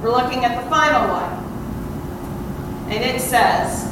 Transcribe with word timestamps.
We're 0.00 0.12
looking 0.12 0.46
at 0.46 0.62
the 0.62 0.70
final 0.70 1.08
one. 1.10 1.40
And 2.90 3.04
it 3.04 3.20
says, 3.20 3.84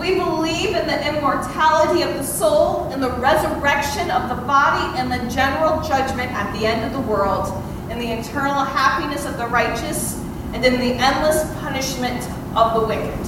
We 0.00 0.14
believe 0.14 0.74
in 0.74 0.86
the 0.86 1.08
immortality 1.08 2.00
of 2.00 2.14
the 2.14 2.22
soul, 2.22 2.90
in 2.90 3.02
the 3.02 3.10
resurrection 3.10 4.10
of 4.10 4.30
the 4.30 4.42
body, 4.46 4.98
and 4.98 5.12
the 5.12 5.30
general 5.30 5.82
judgment 5.82 6.32
at 6.32 6.50
the 6.58 6.64
end 6.64 6.86
of 6.86 6.92
the 6.92 7.06
world, 7.06 7.52
in 7.90 7.98
the 7.98 8.12
eternal 8.12 8.64
happiness 8.64 9.26
of 9.26 9.36
the 9.36 9.46
righteous, 9.48 10.18
and 10.54 10.64
in 10.64 10.80
the 10.80 10.94
endless 10.94 11.52
punishment 11.60 12.22
of 12.56 12.72
the 12.72 12.86
wicked. 12.86 13.26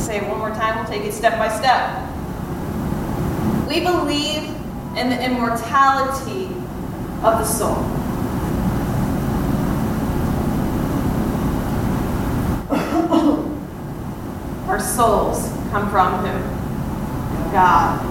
Say 0.00 0.16
it 0.16 0.26
one 0.26 0.38
more 0.38 0.50
time, 0.50 0.76
we'll 0.76 0.86
take 0.86 1.04
it 1.04 1.12
step 1.12 1.36
by 1.38 1.48
step. 1.48 2.08
We 3.68 3.80
believe 3.80 4.44
in 4.96 5.10
the 5.10 5.22
immortality 5.22 6.39
of 7.22 7.38
the 7.38 7.44
soul. 7.44 7.76
Our 14.66 14.80
souls 14.80 15.52
come 15.70 15.90
from 15.90 16.24
who? 16.24 17.52
God. 17.52 18.06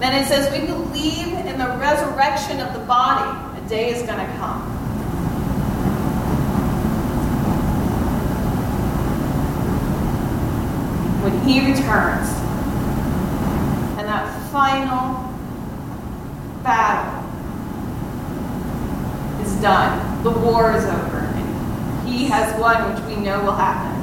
Then 0.00 0.22
it 0.22 0.28
says, 0.28 0.52
We 0.52 0.66
believe 0.66 1.32
in 1.46 1.58
the 1.58 1.68
resurrection 1.78 2.60
of 2.60 2.72
the 2.72 2.80
body. 2.80 3.24
A 3.58 3.68
day 3.68 3.90
is 3.90 4.02
going 4.02 4.24
to 4.24 4.32
come. 4.36 4.60
When 11.22 11.40
he 11.40 11.58
returns, 11.60 12.28
and 13.98 14.06
that 14.06 14.52
final 14.52 15.25
battle 16.66 17.22
is 19.40 19.54
done, 19.62 20.22
the 20.24 20.30
war 20.30 20.72
is 20.76 20.84
over, 20.84 21.18
and 21.18 22.08
he 22.08 22.24
has 22.26 22.60
won, 22.60 22.92
which 22.92 23.04
we 23.04 23.22
know 23.22 23.40
will 23.44 23.52
happen. 23.52 23.94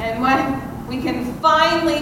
And 0.00 0.22
when 0.22 0.86
we 0.86 1.02
can 1.02 1.34
finally 1.40 2.00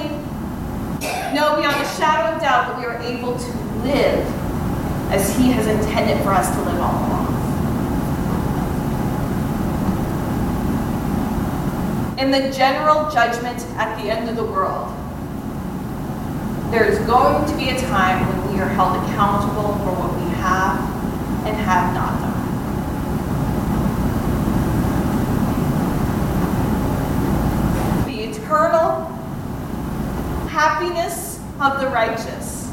know 1.34 1.56
beyond 1.56 1.76
a 1.80 1.88
shadow 1.96 2.34
of 2.34 2.42
doubt 2.42 2.68
that 2.68 2.78
we 2.78 2.84
are 2.84 2.98
able 2.98 3.38
to 3.38 3.50
live 3.82 4.26
as 5.10 5.34
he 5.36 5.50
has 5.50 5.66
intended 5.66 6.22
for 6.22 6.32
us 6.32 6.54
to 6.54 6.62
live 6.62 6.78
all 6.78 7.06
along. 7.06 7.22
In 12.18 12.30
the 12.30 12.50
general 12.52 13.10
judgment 13.10 13.60
at 13.76 14.00
the 14.00 14.10
end 14.10 14.28
of 14.28 14.36
the 14.36 14.44
world, 14.44 14.94
there 16.72 16.86
is 16.86 16.98
going 17.00 17.46
to 17.46 17.54
be 17.54 17.68
a 17.68 17.78
time 17.82 18.26
when 18.26 18.54
we 18.54 18.58
are 18.58 18.66
held 18.66 18.96
accountable 19.04 19.74
for 19.84 19.92
what 19.92 20.14
we 20.16 20.24
have 20.36 20.80
and 21.46 21.54
have 21.54 21.92
not 21.92 22.18
done. 22.18 22.32
The 28.06 28.22
eternal 28.24 29.04
happiness 30.48 31.38
of 31.60 31.78
the 31.78 31.88
righteous, 31.88 32.70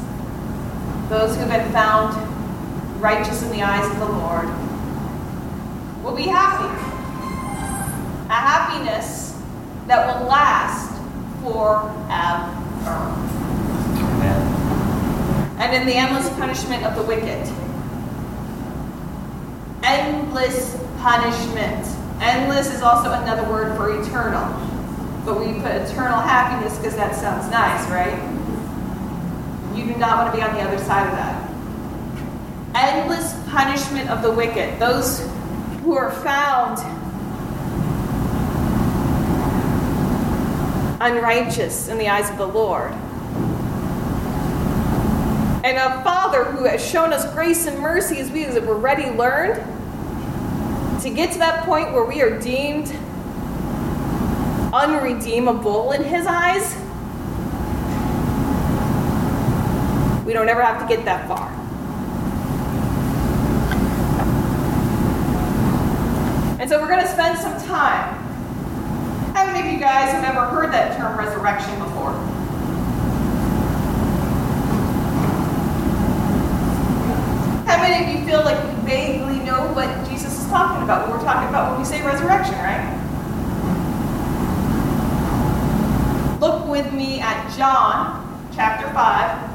those 1.10 1.36
who 1.36 1.42
have 1.42 1.50
been 1.50 1.70
found 1.70 2.16
righteous 3.02 3.42
in 3.42 3.50
the 3.50 3.62
eyes 3.62 3.84
of 3.92 3.98
the 3.98 4.08
Lord, 4.08 4.48
will 6.02 6.16
be 6.16 6.22
happy. 6.22 6.74
A 8.30 8.32
happiness 8.32 9.38
that 9.86 10.06
will 10.06 10.26
last 10.26 10.90
forever 11.42 13.29
and 15.60 15.76
in 15.76 15.86
the 15.86 15.94
endless 15.94 16.26
punishment 16.30 16.84
of 16.84 16.96
the 16.96 17.02
wicked. 17.02 17.46
Endless 19.84 20.74
punishment. 20.98 21.86
Endless 22.22 22.74
is 22.74 22.80
also 22.80 23.12
another 23.12 23.46
word 23.50 23.76
for 23.76 24.00
eternal. 24.00 24.48
But 25.26 25.38
we 25.38 25.52
put 25.60 25.72
eternal 25.72 26.18
happiness 26.18 26.78
because 26.78 26.96
that 26.96 27.14
sounds 27.14 27.50
nice, 27.50 27.86
right? 27.90 28.16
You 29.76 29.92
do 29.92 29.98
not 29.98 30.16
want 30.16 30.34
to 30.34 30.36
be 30.38 30.42
on 30.42 30.54
the 30.54 30.62
other 30.62 30.78
side 30.78 31.06
of 31.06 31.12
that. 31.12 31.50
Endless 32.74 33.34
punishment 33.50 34.08
of 34.08 34.22
the 34.22 34.32
wicked. 34.32 34.78
Those 34.78 35.28
who 35.82 35.94
are 35.94 36.10
found 36.10 36.78
unrighteous 41.02 41.88
in 41.88 41.98
the 41.98 42.08
eyes 42.08 42.30
of 42.30 42.38
the 42.38 42.46
Lord 42.46 42.94
and 45.62 45.76
a 45.76 46.02
Father 46.02 46.44
who 46.44 46.64
has 46.64 46.84
shown 46.84 47.12
us 47.12 47.30
grace 47.34 47.66
and 47.66 47.78
mercy 47.78 48.18
as 48.18 48.30
we 48.30 48.42
have 48.42 48.66
already 48.66 49.10
learned, 49.10 49.56
to 51.02 51.10
get 51.10 51.32
to 51.32 51.38
that 51.38 51.64
point 51.64 51.92
where 51.92 52.04
we 52.04 52.22
are 52.22 52.38
deemed 52.38 52.88
unredeemable 54.72 55.92
in 55.92 56.02
His 56.04 56.26
eyes, 56.26 56.74
we 60.24 60.32
don't 60.32 60.48
ever 60.48 60.62
have 60.62 60.80
to 60.80 60.94
get 60.94 61.04
that 61.04 61.26
far. 61.26 61.48
And 66.60 66.68
so 66.68 66.80
we're 66.80 66.88
going 66.88 67.00
to 67.00 67.08
spend 67.08 67.38
some 67.38 67.58
time. 67.66 68.14
How 69.34 69.46
many 69.46 69.66
of 69.66 69.72
you 69.72 69.80
guys 69.80 70.12
have 70.12 70.24
ever 70.24 70.46
heard 70.46 70.72
that 70.72 70.96
term 70.96 71.18
resurrection 71.18 71.78
before? 71.78 72.29
Of 77.80 78.08
you 78.08 78.24
feel 78.26 78.44
like 78.44 78.62
you 78.62 78.76
vaguely 78.82 79.38
know 79.40 79.72
what 79.72 79.88
Jesus 80.06 80.38
is 80.38 80.46
talking 80.48 80.82
about 80.82 81.08
when 81.08 81.16
we're 81.16 81.24
talking 81.24 81.48
about 81.48 81.70
when 81.70 81.80
we 81.80 81.86
say 81.86 82.02
resurrection, 82.04 82.54
right? 82.54 82.96
Look 86.40 86.68
with 86.68 86.92
me 86.92 87.20
at 87.20 87.56
John 87.56 88.48
chapter 88.54 88.92
5. 88.92 89.49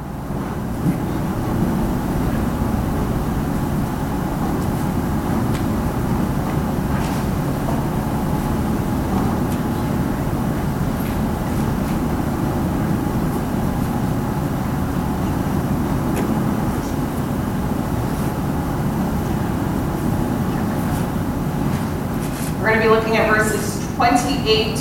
Looking 23.06 23.20
at 23.20 23.30
verses 23.30 23.96
28 23.98 24.80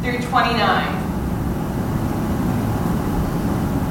through 0.00 0.28
29. 0.28 0.56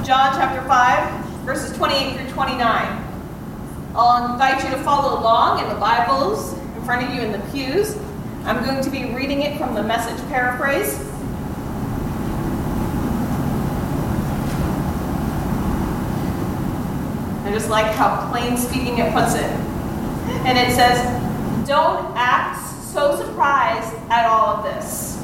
John 0.05 0.33
chapter 0.35 0.65
5, 0.65 1.25
verses 1.43 1.75
28 1.75 2.15
through 2.15 2.29
29. 2.29 2.61
I'll 3.93 4.31
invite 4.31 4.63
you 4.63 4.69
to 4.69 4.81
follow 4.83 5.19
along 5.19 5.59
in 5.61 5.67
the 5.67 5.75
Bibles 5.75 6.53
in 6.53 6.83
front 6.85 7.05
of 7.05 7.13
you 7.13 7.23
in 7.23 7.33
the 7.33 7.39
pews. 7.51 7.97
I'm 8.45 8.63
going 8.63 8.81
to 8.81 8.89
be 8.89 9.13
reading 9.13 9.41
it 9.41 9.57
from 9.57 9.75
the 9.75 9.83
message 9.83 10.25
paraphrase. 10.29 10.97
I 17.43 17.51
just 17.51 17.69
like 17.69 17.93
how 17.95 18.29
plain 18.31 18.55
speaking 18.55 18.99
it 18.99 19.13
puts 19.13 19.35
it. 19.35 19.51
And 20.45 20.57
it 20.57 20.73
says, 20.73 21.67
Don't 21.67 22.15
act 22.15 22.74
so 22.95 23.13
surprised 23.17 23.93
at 24.09 24.25
all 24.25 24.55
of 24.55 24.63
this. 24.63 25.17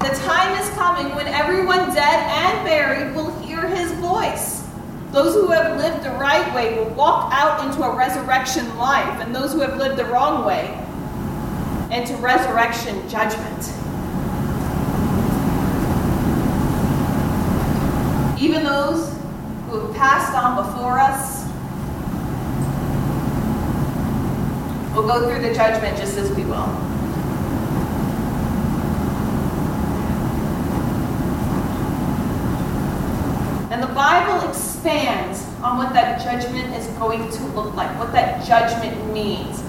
The 0.00 0.14
time 0.26 0.60
is 0.60 0.68
coming 0.74 1.14
when 1.16 1.26
everyone 1.28 1.94
dead 1.94 1.96
and 2.28 2.66
buried 2.66 3.14
will 3.16 3.30
hear 3.40 3.66
his 3.66 3.90
voice. 3.92 4.68
Those 5.10 5.32
who 5.34 5.46
have 5.48 5.78
lived 5.78 6.04
the 6.04 6.10
right 6.10 6.54
way 6.54 6.78
will 6.78 6.90
walk 6.90 7.32
out 7.32 7.64
into 7.64 7.82
a 7.82 7.96
resurrection 7.96 8.76
life, 8.76 9.18
and 9.22 9.34
those 9.34 9.54
who 9.54 9.60
have 9.60 9.78
lived 9.78 9.96
the 9.96 10.04
wrong 10.04 10.44
way 10.44 10.78
into 11.90 12.14
resurrection 12.16 13.08
judgment. 13.08 13.72
Even 18.38 18.62
those 18.62 19.08
who 19.70 19.80
have 19.80 19.96
passed 19.96 20.34
on 20.34 20.66
before 20.66 20.98
us 20.98 21.40
will 24.94 25.06
go 25.06 25.26
through 25.26 25.40
the 25.40 25.54
judgment 25.54 25.96
just 25.96 26.18
as 26.18 26.30
we 26.36 26.44
will. 26.44 26.68
And 33.72 33.80
the 33.80 33.94
Bible 33.94 34.48
expands 34.80 35.44
on 35.62 35.76
what 35.76 35.92
that 35.92 36.18
judgment 36.22 36.74
is 36.74 36.86
going 36.96 37.30
to 37.30 37.44
look 37.48 37.74
like, 37.74 37.90
what 37.98 38.12
that 38.12 38.42
judgment 38.46 39.12
means. 39.12 39.62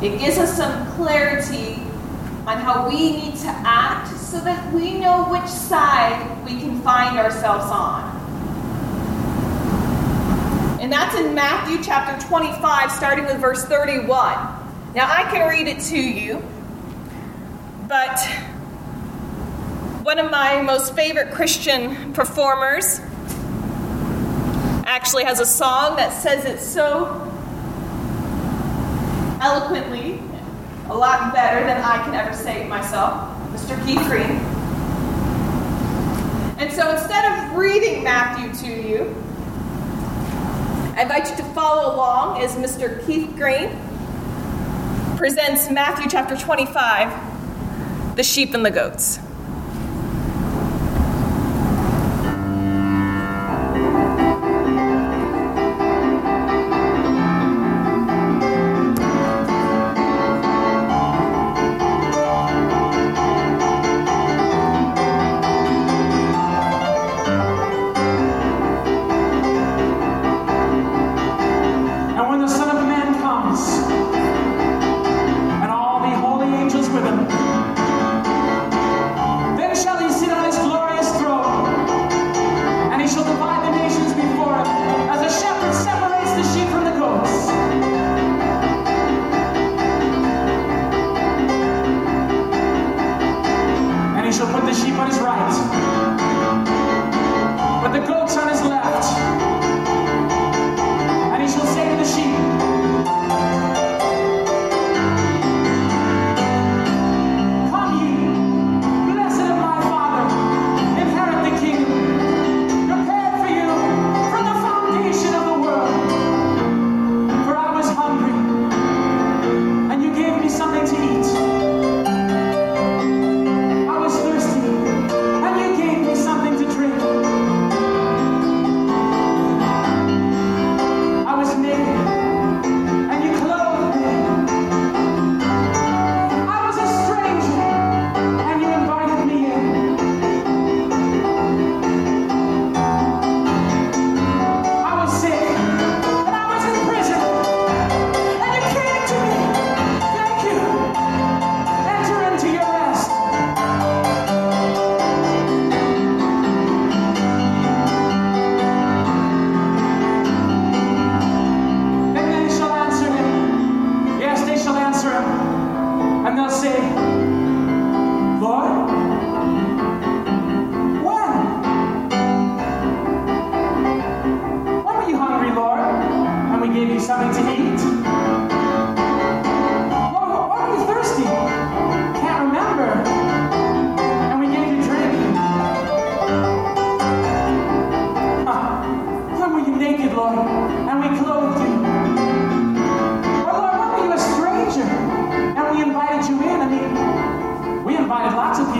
It 0.00 0.20
gives 0.20 0.38
us 0.38 0.56
some 0.56 0.86
clarity 0.92 1.82
on 2.46 2.58
how 2.58 2.88
we 2.88 3.16
need 3.16 3.36
to 3.38 3.48
act 3.48 4.16
so 4.16 4.38
that 4.40 4.72
we 4.72 4.94
know 4.94 5.24
which 5.24 5.48
side 5.48 6.44
we 6.44 6.60
can 6.60 6.80
find 6.82 7.18
ourselves 7.18 7.70
on. 7.70 8.20
and 10.80 10.92
that's 10.92 11.16
in 11.16 11.34
Matthew 11.34 11.82
chapter 11.82 12.24
25, 12.28 12.92
starting 12.92 13.24
with 13.24 13.38
verse 13.40 13.64
31. 13.64 14.06
Now, 14.94 15.10
I 15.10 15.28
can 15.32 15.48
read 15.48 15.66
it 15.66 15.80
to 15.84 15.98
you, 15.98 16.38
but 17.88 18.20
one 20.04 20.18
of 20.18 20.30
my 20.30 20.60
most 20.62 20.94
favorite 20.94 21.32
Christian 21.32 22.12
performers 22.12 23.00
actually 24.92 25.24
has 25.24 25.40
a 25.40 25.46
song 25.46 25.96
that 25.96 26.12
says 26.12 26.44
it 26.44 26.60
so 26.60 27.06
eloquently, 29.40 30.20
a 30.90 30.94
lot 30.94 31.32
better 31.32 31.64
than 31.64 31.80
I 31.80 32.04
can 32.04 32.14
ever 32.14 32.34
say 32.34 32.64
it 32.64 32.68
myself. 32.68 33.26
Mr. 33.54 33.82
Keith 33.86 34.06
Green. 34.06 34.36
And 36.58 36.70
so 36.70 36.90
instead 36.90 37.24
of 37.24 37.56
reading 37.56 38.04
Matthew 38.04 38.52
to 38.66 38.86
you, 38.86 39.16
I 40.94 41.02
invite 41.04 41.30
you 41.30 41.36
to 41.36 41.44
follow 41.54 41.94
along 41.94 42.42
as 42.42 42.56
Mr. 42.56 43.04
Keith 43.06 43.34
Green 43.34 43.70
presents 45.16 45.70
Matthew 45.70 46.10
chapter 46.10 46.36
25, 46.36 48.16
the 48.16 48.22
sheep 48.22 48.52
and 48.52 48.62
the 48.62 48.70
goats. 48.70 49.21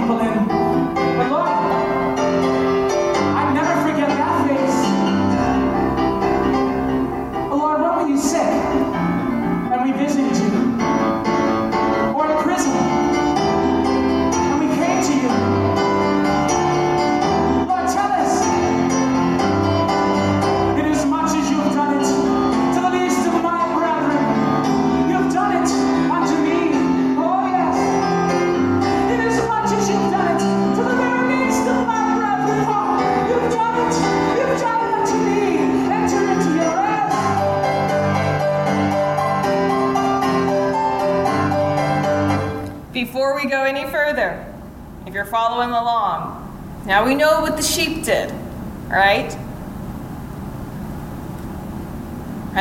Amém. 0.03 0.42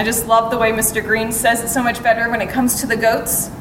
I 0.02 0.04
just 0.04 0.26
love 0.26 0.50
the 0.50 0.58
way 0.58 0.72
Mr. 0.72 1.06
Green 1.06 1.32
says 1.32 1.62
it 1.64 1.68
so 1.68 1.84
much 1.84 2.02
better 2.02 2.28
when 2.28 2.42
it 2.42 2.50
comes 2.50 2.82
to 2.82 2.88
the 2.88 2.98
goats. 2.98 3.52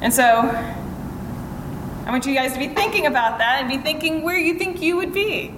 And 0.00 0.14
so 0.14 0.22
I 0.22 2.10
want 2.10 2.26
you 2.26 2.34
guys 2.36 2.52
to 2.52 2.60
be 2.60 2.68
thinking 2.68 3.06
about 3.06 3.38
that 3.38 3.58
and 3.60 3.68
be 3.68 3.78
thinking 3.78 4.22
where 4.22 4.38
you 4.38 4.54
think 4.54 4.80
you 4.80 4.96
would 4.98 5.12
be. 5.12 5.57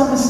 there 0.00 0.29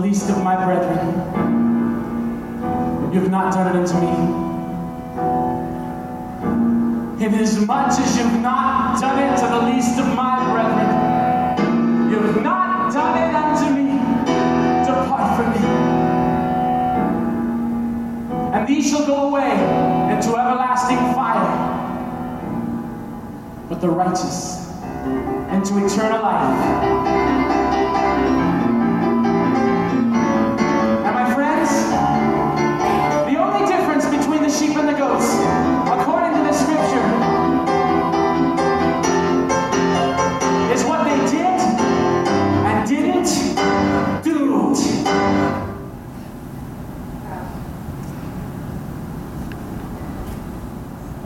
the 0.00 0.06
least 0.06 0.30
of 0.30 0.42
my 0.44 0.54
brethren, 0.64 0.96
you 3.12 3.20
have 3.20 3.30
not 3.30 3.52
done 3.52 3.66
it 3.66 3.80
unto 3.80 3.94
me. 3.98 4.12
Inasmuch 7.24 7.98
as 7.98 8.16
you 8.16 8.22
have 8.22 8.40
not 8.40 9.00
done 9.00 9.18
it 9.18 9.36
to 9.40 9.46
the 9.46 9.60
least 9.72 9.98
of 9.98 10.06
my 10.14 10.38
brethren, 10.52 10.88
you 12.12 12.18
have 12.20 12.42
not 12.44 12.92
done 12.92 13.18
it 13.18 13.34
unto 13.34 13.74
me. 13.74 13.98
Depart 14.86 15.36
from 15.36 15.48
me. 15.50 15.62
And 18.54 18.68
these 18.68 18.88
shall 18.88 19.04
go 19.04 19.30
away 19.30 19.50
into 20.14 20.28
everlasting 20.28 20.98
fire, 21.12 21.50
but 23.68 23.80
the 23.80 23.88
righteous 23.88 24.47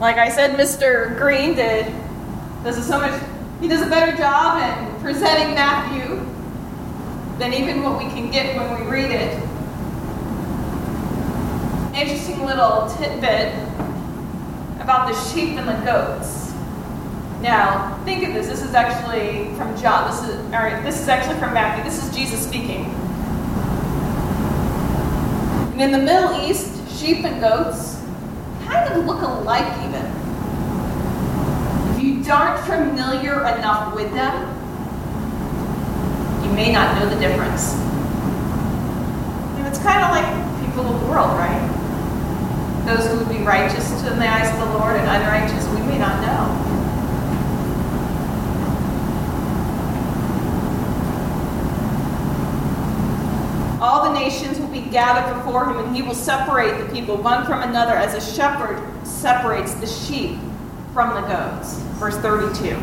Like 0.03 0.17
I 0.17 0.27
said, 0.27 0.57
Mr. 0.57 1.17
Green 1.17 1.55
did 1.55 1.85
does 2.61 2.85
so 2.85 2.99
much. 2.99 3.23
He 3.61 3.69
does 3.69 3.81
a 3.81 3.89
better 3.89 4.17
job 4.17 4.61
in 4.61 5.01
presenting 5.01 5.55
Matthew 5.55 6.17
than 7.39 7.53
even 7.53 7.81
what 7.83 7.97
we 7.99 8.09
can 8.09 8.29
get 8.29 8.57
when 8.57 8.81
we 8.81 8.91
read 8.91 9.11
it. 9.11 9.41
Interesting 11.95 12.45
little 12.45 12.93
tidbit 12.97 13.53
about 14.81 15.07
the 15.07 15.15
sheep 15.29 15.57
and 15.57 15.69
the 15.69 15.85
goats. 15.85 16.51
Now, 17.39 17.97
think 18.03 18.27
of 18.27 18.33
this. 18.33 18.47
This 18.47 18.61
is 18.61 18.73
actually 18.73 19.55
from 19.55 19.73
John. 19.77 20.11
This 20.11 20.29
is 20.29 20.35
all 20.47 20.63
right. 20.63 20.83
This 20.83 20.99
is 20.99 21.07
actually 21.07 21.39
from 21.39 21.53
Matthew. 21.53 21.81
This 21.85 22.03
is 22.03 22.13
Jesus 22.13 22.45
speaking. 22.45 22.87
And 25.71 25.81
in 25.81 25.91
the 25.93 25.97
Middle 25.97 26.45
East, 26.45 26.99
sheep 26.99 27.23
and 27.23 27.39
goats 27.39 28.03
kind 28.65 28.93
of 28.93 29.05
look 29.05 29.21
alike, 29.21 29.82
aren't 32.29 32.59
familiar 32.65 33.39
enough 33.55 33.93
with 33.95 34.11
them, 34.13 34.33
you 36.43 36.51
may 36.53 36.71
not 36.71 36.99
know 36.99 37.09
the 37.09 37.19
difference. 37.19 37.73
And 39.57 39.67
it's 39.67 39.79
kind 39.79 40.03
of 40.03 40.11
like 40.11 40.65
people 40.65 40.85
of 40.85 41.01
the 41.01 41.07
world, 41.07 41.31
right? 41.37 41.61
Those 42.85 43.07
who 43.07 43.17
would 43.17 43.29
be 43.29 43.43
righteous 43.43 43.89
to 44.03 44.09
the 44.09 44.27
eyes 44.27 44.49
of 44.53 44.59
the 44.59 44.77
Lord 44.77 44.95
and 44.95 45.07
unrighteous, 45.09 45.67
we 45.69 45.81
may 45.87 45.97
not 45.97 46.21
know. 46.21 46.69
All 53.81 54.03
the 54.11 54.17
nations 54.17 54.59
will 54.59 54.67
be 54.67 54.81
gathered 54.81 55.33
before 55.35 55.65
him, 55.65 55.77
and 55.79 55.95
he 55.95 56.01
will 56.01 56.15
separate 56.15 56.77
the 56.77 56.93
people 56.93 57.17
one 57.17 57.45
from 57.45 57.61
another 57.63 57.93
as 57.93 58.13
a 58.13 58.35
shepherd 58.35 58.81
separates 59.05 59.73
the 59.73 59.87
sheep 59.87 60.37
from 60.93 61.15
the 61.15 61.27
goats. 61.27 61.79
Verse 61.99 62.17
32. 62.17 62.75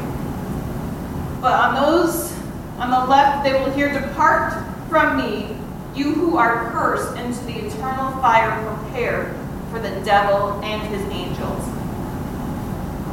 But 1.40 1.52
on 1.52 1.74
those 1.74 2.32
on 2.78 2.90
the 2.90 3.10
left 3.10 3.44
they 3.44 3.52
will 3.52 3.70
hear, 3.72 3.92
Depart 3.92 4.54
from 4.88 5.16
me, 5.16 5.56
you 5.94 6.12
who 6.14 6.36
are 6.36 6.70
cursed, 6.70 7.16
into 7.16 7.38
the 7.44 7.66
eternal 7.66 8.10
fire 8.20 8.50
prepared 8.76 9.36
for 9.70 9.78
the 9.78 9.90
devil 10.04 10.60
and 10.62 10.82
his 10.88 11.02
angels. 11.12 11.64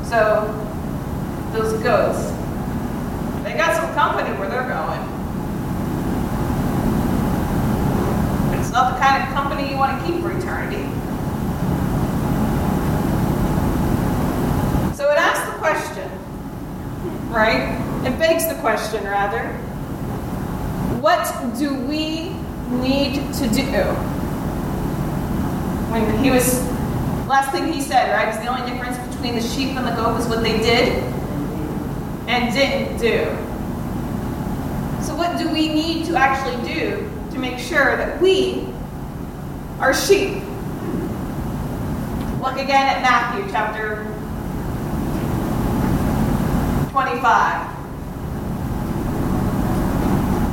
So, 0.09 0.47
those 1.51 1.73
goats, 1.83 2.31
they 3.43 3.53
got 3.53 3.75
some 3.75 3.93
company 3.93 4.29
where 4.39 4.49
they're 4.49 4.67
going. 4.67 5.01
It's 8.59 8.71
not 8.71 8.93
the 8.93 8.99
kind 8.99 9.23
of 9.23 9.33
company 9.33 9.69
you 9.69 9.77
want 9.77 9.99
to 9.99 10.07
keep 10.07 10.21
for 10.21 10.31
eternity. 10.31 10.83
So 14.95 15.11
it 15.11 15.17
asks 15.17 15.45
the 15.51 15.57
question, 15.59 16.09
right? 17.29 17.77
It 18.05 18.17
begs 18.17 18.47
the 18.47 18.55
question, 18.55 19.03
rather. 19.03 19.47
What 21.01 21.25
do 21.57 21.73
we 21.73 22.29
need 22.69 23.33
to 23.35 23.47
do? 23.49 23.83
When 25.91 26.23
he 26.23 26.31
was, 26.31 26.61
last 27.27 27.51
thing 27.51 27.71
he 27.71 27.81
said, 27.81 28.11
right, 28.11 28.33
is 28.33 28.39
the 28.43 28.47
only 28.47 28.69
difference 28.69 28.97
between 29.13 29.35
the 29.35 29.41
sheep 29.41 29.77
and 29.77 29.85
the 29.85 29.91
goat 29.91 30.19
is 30.19 30.27
what 30.27 30.41
they 30.41 30.57
did 30.57 31.03
and 32.27 32.53
didn't 32.53 32.97
do. 32.97 33.25
So, 35.03 35.15
what 35.15 35.37
do 35.37 35.49
we 35.49 35.69
need 35.69 36.05
to 36.07 36.15
actually 36.15 36.61
do 36.67 37.09
to 37.31 37.39
make 37.39 37.59
sure 37.59 37.95
that 37.97 38.21
we 38.21 38.67
are 39.79 39.93
sheep? 39.93 40.43
Look 42.41 42.57
again 42.57 42.87
at 42.87 43.01
Matthew 43.01 43.49
chapter 43.51 44.16
25. 46.97 47.21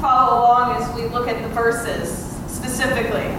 Follow 0.03 0.43
along 0.43 0.77
as 0.77 0.95
we 0.95 1.07
look 1.07 1.27
at 1.27 1.41
the 1.41 1.49
verses 1.55 2.37
specifically. 2.49 3.33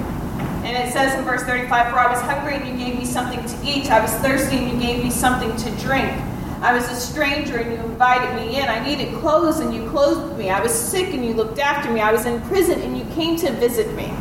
And 0.66 0.76
it 0.76 0.92
says 0.92 1.14
in 1.14 1.24
verse 1.24 1.44
35 1.44 1.92
For 1.92 2.00
I 2.00 2.10
was 2.10 2.20
hungry 2.22 2.56
and 2.56 2.68
you 2.68 2.84
gave 2.84 2.98
me 2.98 3.06
something 3.06 3.46
to 3.46 3.56
eat. 3.64 3.92
I 3.92 4.02
was 4.02 4.12
thirsty 4.26 4.58
and 4.58 4.72
you 4.72 4.80
gave 4.80 5.04
me 5.04 5.12
something 5.12 5.56
to 5.56 5.70
drink. 5.84 6.20
I 6.62 6.74
was 6.74 6.90
a 6.90 6.96
stranger 6.96 7.58
and 7.58 7.74
you 7.74 7.78
invited 7.78 8.44
me 8.44 8.60
in. 8.60 8.68
I 8.68 8.84
needed 8.84 9.14
clothes 9.20 9.60
and 9.60 9.72
you 9.72 9.88
clothed 9.92 10.40
me. 10.40 10.50
I 10.50 10.60
was 10.60 10.74
sick 10.74 11.14
and 11.14 11.24
you 11.24 11.34
looked 11.34 11.60
after 11.60 11.92
me. 11.92 12.02
I 12.02 12.12
was 12.12 12.26
in 12.26 12.42
prison 12.48 12.82
and 12.82 12.98
you 12.98 13.06
came 13.14 13.38
to 13.38 13.52
visit 13.52 13.94
me. 13.94 14.12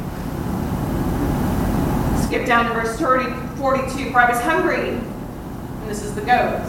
Skip 2.26 2.46
down 2.46 2.66
to 2.66 2.74
verse 2.74 2.98
30, 2.98 3.32
42. 3.56 4.10
For 4.10 4.18
I 4.18 4.30
was 4.30 4.42
hungry, 4.42 4.90
and 4.90 5.88
this 5.88 6.02
is 6.02 6.14
the 6.14 6.20
goats, 6.20 6.68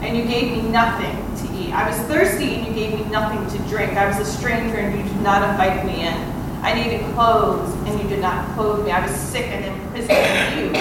and 0.00 0.16
you 0.16 0.24
gave 0.24 0.50
me 0.50 0.68
nothing 0.68 1.21
eat. 1.62 1.72
I 1.72 1.88
was 1.88 1.98
thirsty 2.08 2.54
and 2.54 2.66
you 2.66 2.72
gave 2.72 2.98
me 2.98 3.04
nothing 3.10 3.46
to 3.58 3.68
drink. 3.68 3.92
I 3.92 4.06
was 4.06 4.18
a 4.18 4.24
stranger 4.30 4.76
and 4.76 4.98
you 4.98 5.04
did 5.04 5.22
not 5.22 5.48
invite 5.48 5.84
me 5.84 6.06
in. 6.06 6.14
I 6.62 6.74
needed 6.74 7.02
clothes 7.14 7.74
and 7.86 8.00
you 8.00 8.08
did 8.08 8.20
not 8.20 8.54
clothe 8.54 8.84
me. 8.84 8.92
I 8.92 9.04
was 9.04 9.14
sick 9.14 9.46
and 9.46 9.64
in 9.64 9.90
prison 9.90 10.10
and 10.12 10.60
you 10.60 10.72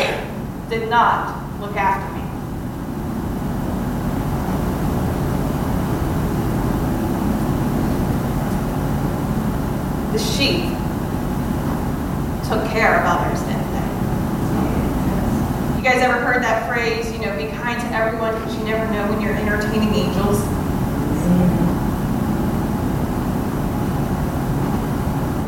did 0.69 0.89
not 0.89 1.59
look 1.59 1.75
after 1.75 2.13
me. 2.13 2.21
The 10.11 10.19
sheep 10.19 10.77
took 12.47 12.69
care 12.71 12.99
of 12.99 13.05
others, 13.05 13.39
didn't 13.43 13.71
they? 13.71 13.91
You 15.77 15.83
guys 15.83 16.03
ever 16.03 16.19
heard 16.19 16.43
that 16.43 16.67
phrase, 16.69 17.11
you 17.11 17.19
know, 17.19 17.35
be 17.37 17.47
kind 17.57 17.79
to 17.81 17.87
everyone 17.87 18.35
because 18.35 18.55
you 18.57 18.65
never 18.65 18.85
know 18.93 19.07
when 19.09 19.21
you're 19.21 19.33
entertaining 19.33 19.93
angels? 19.95 20.60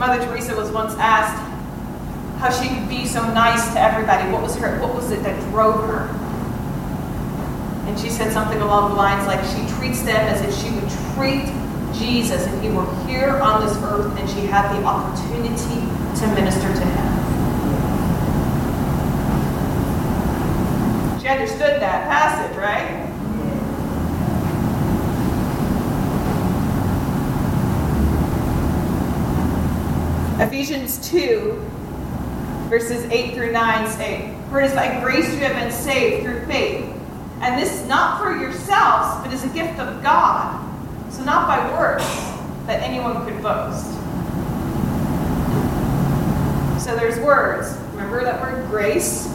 Mother 0.06 0.26
Teresa 0.26 0.54
was 0.54 0.70
once 0.70 0.94
asked 0.96 1.40
how 2.38 2.52
she 2.52 2.68
could 2.68 2.90
be 2.90 3.06
so 3.06 3.22
nice 3.34 3.72
to 3.72 3.80
everybody. 3.80 4.30
What 4.34 4.42
was 4.42 4.54
her 4.58 4.78
what 4.82 4.94
was 4.94 5.12
it 5.12 5.24
that 5.24 5.40
drove 5.50 5.88
her? 5.88 6.10
And 7.88 7.98
she 7.98 8.10
said 8.10 8.34
something 8.34 8.62
along 8.62 8.90
the 8.90 8.98
lines 8.98 9.26
like 9.28 9.40
she 9.56 9.66
treats 9.78 10.02
them 10.02 10.20
as 10.28 10.42
if 10.42 10.54
she 10.62 10.76
would 10.76 10.90
treat 11.16 11.46
Jesus 11.98 12.46
if 12.46 12.62
he 12.62 12.68
were 12.68 12.84
here 13.08 13.40
on 13.40 13.66
this 13.66 13.78
earth 13.78 14.20
and 14.20 14.30
she 14.30 14.42
had 14.46 14.78
the 14.78 14.84
opportunity 14.84 15.80
to 16.20 16.28
minister 16.36 16.68
to 16.68 16.86
him. 16.86 17.08
She 21.22 21.30
understood 21.30 21.82
that 21.82 22.10
passage, 22.10 22.58
right? 22.58 23.13
Ephesians 30.40 30.98
2, 31.10 31.54
verses 32.68 33.04
8 33.06 33.36
through 33.36 33.52
9 33.52 33.88
say, 33.92 34.36
For 34.50 34.62
it 34.62 34.66
is 34.66 34.74
by 34.74 35.00
grace 35.00 35.32
you 35.32 35.40
have 35.42 35.56
been 35.56 35.72
saved 35.72 36.24
through 36.24 36.46
faith. 36.48 36.90
And 37.42 37.62
this 37.62 37.80
is 37.80 37.88
not 37.88 38.20
for 38.20 38.36
yourselves, 38.36 39.24
but 39.24 39.32
is 39.32 39.44
a 39.44 39.50
gift 39.50 39.80
of 39.80 40.02
God. 40.02 40.60
So 41.12 41.24
not 41.24 41.48
by 41.48 41.78
works 41.78 42.06
that 42.66 42.82
anyone 42.82 43.24
could 43.26 43.44
boast. 43.44 43.86
So 46.84 46.96
there's 46.96 47.20
words. 47.20 47.78
Remember 47.92 48.24
that 48.24 48.42
word 48.42 48.68
grace? 48.70 49.28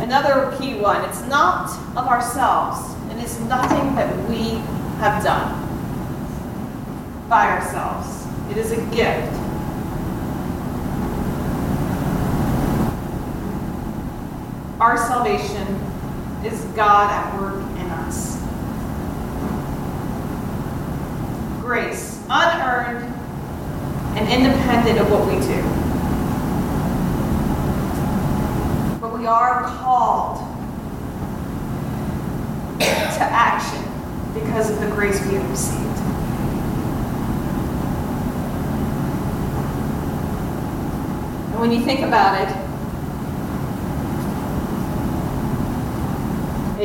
Another 0.00 0.56
key 0.56 0.76
one. 0.78 1.04
It's 1.08 1.22
not 1.22 1.70
of 1.96 2.06
ourselves, 2.06 2.94
and 3.10 3.20
it's 3.20 3.40
nothing 3.40 3.94
that 3.96 4.28
we 4.28 4.50
have 5.00 5.24
done 5.24 5.62
by 7.28 7.48
ourselves. 7.48 8.26
It 8.50 8.56
is 8.56 8.70
a 8.70 8.80
gift. 8.94 9.35
Our 14.78 14.98
salvation 14.98 15.66
is 16.44 16.62
God 16.76 17.10
at 17.10 17.40
work 17.40 17.62
in 17.80 17.86
us. 17.90 18.36
Grace, 21.62 22.22
unearned 22.28 23.04
and 24.18 24.28
independent 24.28 24.98
of 24.98 25.10
what 25.10 25.26
we 25.26 25.40
do. 25.40 25.62
But 29.00 29.18
we 29.18 29.26
are 29.26 29.64
called 29.64 30.40
to 32.78 33.22
action 33.22 33.82
because 34.34 34.70
of 34.70 34.78
the 34.80 34.88
grace 34.88 35.24
we 35.24 35.36
have 35.36 35.50
received. 35.50 35.80
And 41.50 41.60
when 41.60 41.72
you 41.72 41.80
think 41.80 42.00
about 42.00 42.38
it, 42.42 42.65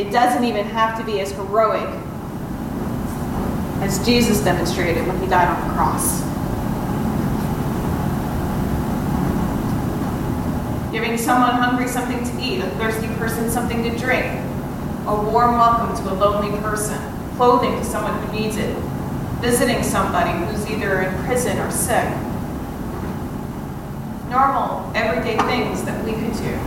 It 0.01 0.09
doesn't 0.09 0.43
even 0.43 0.65
have 0.65 0.97
to 0.97 1.05
be 1.05 1.19
as 1.19 1.31
heroic 1.31 1.87
as 3.81 4.03
Jesus 4.03 4.43
demonstrated 4.43 5.05
when 5.05 5.21
he 5.21 5.27
died 5.27 5.47
on 5.47 5.67
the 5.67 5.73
cross. 5.75 6.21
Giving 10.91 11.19
someone 11.19 11.51
hungry 11.51 11.87
something 11.87 12.17
to 12.23 12.41
eat, 12.43 12.61
a 12.61 12.69
thirsty 12.71 13.09
person 13.19 13.51
something 13.51 13.83
to 13.83 13.95
drink, 13.95 14.25
a 15.05 15.13
warm 15.31 15.59
welcome 15.59 15.95
to 16.03 16.11
a 16.11 16.15
lonely 16.15 16.59
person, 16.61 16.99
clothing 17.37 17.77
to 17.77 17.85
someone 17.85 18.19
who 18.23 18.33
needs 18.33 18.57
it, 18.57 18.75
visiting 19.39 19.83
somebody 19.83 20.31
who's 20.45 20.67
either 20.67 21.01
in 21.01 21.25
prison 21.25 21.59
or 21.59 21.69
sick. 21.69 22.09
Normal, 24.31 24.91
everyday 24.95 25.37
things 25.37 25.83
that 25.83 26.03
we 26.03 26.13
could 26.13 26.33
do. 26.37 26.57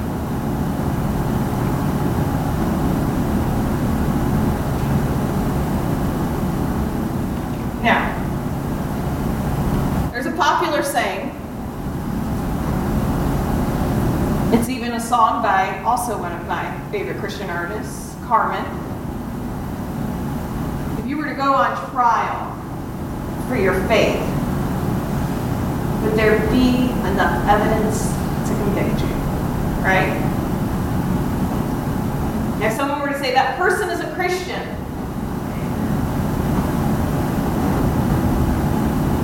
Now, 7.84 8.08
there's 10.10 10.24
a 10.24 10.32
popular 10.32 10.82
saying. 10.82 11.28
It's 14.54 14.70
even 14.70 14.92
a 14.92 15.00
song 15.14 15.40
by 15.42 15.80
also 15.84 16.18
one 16.18 16.32
of 16.32 16.44
my 16.48 16.66
favorite 16.90 17.16
Christian 17.18 17.48
artists, 17.48 18.16
Carmen. 18.24 18.64
If 20.98 21.06
you 21.06 21.16
were 21.16 21.28
to 21.28 21.36
go 21.36 21.54
on 21.54 21.70
trial 21.92 22.50
for 23.46 23.54
your 23.54 23.74
faith, 23.86 24.18
would 26.02 26.14
there 26.18 26.40
be 26.50 26.90
enough 27.06 27.48
evidence 27.48 28.08
to 28.48 28.56
convict 28.56 29.02
you? 29.02 29.14
Right? 29.84 30.10
If 32.60 32.72
someone 32.72 33.00
were 33.00 33.10
to 33.10 33.18
say 33.20 33.32
that 33.34 33.56
person 33.56 33.90
is 33.90 34.00
a 34.00 34.12
Christian, 34.16 34.62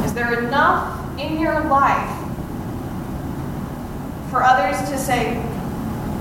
Is 0.05 0.14
there 0.14 0.38
enough 0.44 1.18
in 1.18 1.40
your 1.40 1.64
life 1.64 2.16
for 4.31 4.44
others 4.44 4.88
to 4.88 4.96
say, 4.96 5.50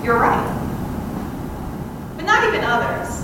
you're 0.09 0.17
right? 0.17 0.41
But 2.15 2.25
not 2.25 2.43
even 2.47 2.63
others. 2.63 3.21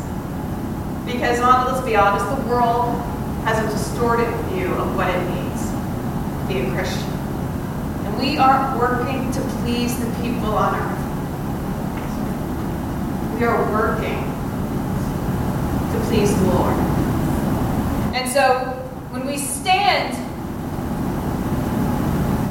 Because 1.04 1.40
uh, 1.40 1.66
let's 1.72 1.84
be 1.84 1.96
honest, 1.96 2.24
the 2.30 2.48
world 2.48 3.02
has 3.44 3.58
a 3.58 3.68
distorted 3.76 4.32
view 4.52 4.68
of 4.68 4.96
what 4.96 5.10
it 5.10 5.20
means 5.28 5.62
to 5.64 6.46
be 6.48 6.60
a 6.60 6.72
Christian. 6.76 7.10
And 8.06 8.20
we 8.20 8.38
aren't 8.38 8.78
working 8.80 9.32
to 9.32 9.42
please 9.64 9.98
the 9.98 10.06
people 10.22 10.54
on 10.54 10.76
earth. 10.76 11.02
We 13.40 13.46
are 13.48 13.72
working 13.72 14.22
to 15.92 16.06
please 16.08 16.38
the 16.38 16.44
Lord. 16.54 16.76
And 18.14 18.32
so 18.32 18.60
when 19.10 19.26
we 19.26 19.40
stand 19.40 20.14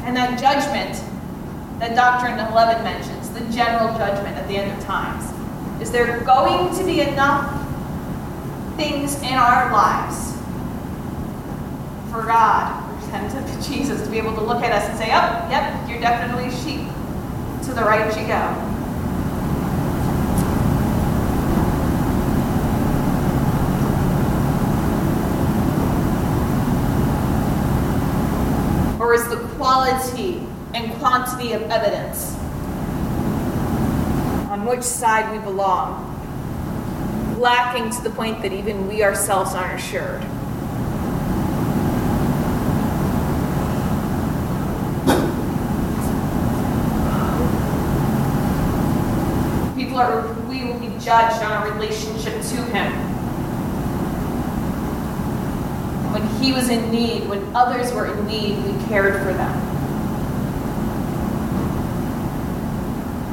and 0.05 0.17
that 0.17 0.37
judgment 0.37 1.01
that 1.79 1.95
Doctrine 1.95 2.37
11 2.37 2.83
mentions, 2.83 3.14
the 3.35 3.41
general 3.53 3.95
judgment 3.97 4.35
at 4.37 4.47
the 4.47 4.57
end 4.57 4.71
of 4.71 4.83
times, 4.85 5.29
is 5.81 5.91
there 5.91 6.21
going 6.21 6.73
to 6.75 6.83
be 6.85 7.01
enough 7.01 7.61
things 8.77 9.21
in 9.21 9.33
our 9.33 9.71
lives 9.71 10.31
for 12.09 12.23
God, 12.23 12.81
representative 12.93 13.63
to 13.63 13.69
Jesus, 13.69 14.01
to 14.01 14.09
be 14.09 14.17
able 14.17 14.33
to 14.35 14.41
look 14.41 14.63
at 14.63 14.71
us 14.71 14.89
and 14.89 14.97
say, 14.97 15.07
oh, 15.07 15.49
yep, 15.49 15.89
you're 15.89 15.99
definitely 15.99 16.49
sheep. 16.63 16.87
To 17.65 17.73
the 17.73 17.81
right 17.81 18.05
you 18.15 18.27
go. 18.27 18.61
Or 29.03 29.15
is 29.15 29.27
the 29.29 29.37
quality 29.55 30.43
and 30.75 30.93
quantity 30.99 31.53
of 31.53 31.63
evidence 31.63 32.34
which 34.65 34.83
side 34.83 35.31
we 35.31 35.43
belong 35.43 36.11
lacking 37.37 37.91
to 37.91 38.01
the 38.01 38.09
point 38.09 38.41
that 38.41 38.53
even 38.53 38.87
we 38.87 39.03
ourselves 39.03 39.53
aren't 39.53 39.79
assured? 39.79 40.21
People 49.75 49.97
are, 49.97 50.33
we 50.49 50.63
will 50.63 50.79
be 50.79 50.87
judged 51.03 51.43
on 51.43 51.51
our 51.51 51.71
relationship 51.71 52.33
to 52.41 52.55
Him. 52.73 52.91
When 56.13 56.27
He 56.41 56.53
was 56.53 56.69
in 56.69 56.89
need, 56.91 57.27
when 57.27 57.55
others 57.55 57.93
were 57.93 58.07
in 58.07 58.25
need, 58.25 58.57
we 58.63 58.85
cared 58.85 59.21
for 59.21 59.33
them. 59.33 59.74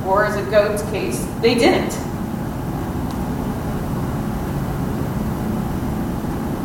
Or 0.07 0.25
as 0.25 0.37
a 0.37 0.51
goat's 0.51 0.83
case, 0.91 1.25
they 1.41 1.55
didn't. 1.55 1.93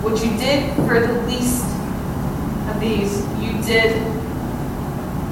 What 0.03 0.23
you 0.23 0.35
did 0.37 0.75
for 0.75 0.99
the 0.99 1.21
least 1.23 1.65
of 2.69 2.79
these, 2.79 3.21
you 3.41 3.61
did 3.63 4.01